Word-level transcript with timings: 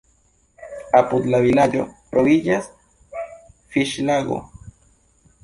Apud 0.99 1.27
la 1.33 1.41
vilaĝo 1.43 1.85
troviĝas 2.15 2.71
fiŝlago. 3.77 4.41